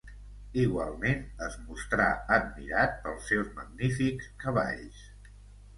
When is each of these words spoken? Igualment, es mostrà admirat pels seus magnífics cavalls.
Igualment, 0.61 1.21
es 1.49 1.57
mostrà 1.67 2.07
admirat 2.39 2.99
pels 3.05 3.31
seus 3.33 3.53
magnífics 3.61 4.35
cavalls. 4.47 5.07